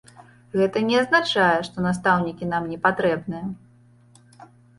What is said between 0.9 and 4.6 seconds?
азначае, што настаўнікі нам непатрэбныя.